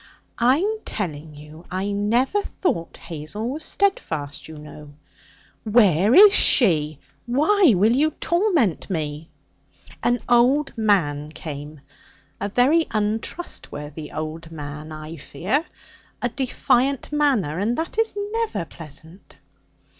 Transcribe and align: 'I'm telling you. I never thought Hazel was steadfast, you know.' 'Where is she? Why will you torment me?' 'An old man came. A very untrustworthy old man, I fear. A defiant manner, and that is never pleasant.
'I'm 0.39 0.79
telling 0.83 1.35
you. 1.35 1.63
I 1.69 1.91
never 1.91 2.41
thought 2.41 2.97
Hazel 2.97 3.49
was 3.49 3.63
steadfast, 3.63 4.47
you 4.47 4.57
know.' 4.57 4.95
'Where 5.63 6.15
is 6.15 6.33
she? 6.33 6.97
Why 7.27 7.73
will 7.75 7.91
you 7.91 8.09
torment 8.09 8.89
me?' 8.89 9.29
'An 10.01 10.17
old 10.27 10.75
man 10.75 11.31
came. 11.31 11.81
A 12.39 12.49
very 12.49 12.87
untrustworthy 12.89 14.11
old 14.11 14.51
man, 14.51 14.91
I 14.91 15.17
fear. 15.17 15.65
A 16.19 16.29
defiant 16.29 17.11
manner, 17.11 17.59
and 17.59 17.77
that 17.77 17.99
is 17.99 18.17
never 18.17 18.65
pleasant. 18.65 19.37